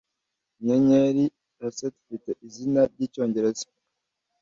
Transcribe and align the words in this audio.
Inyenyeri 0.59 1.23
Lacerta 1.59 1.97
ifite 2.05 2.31
izina 2.47 2.81
ry'icyongereza 2.91 3.65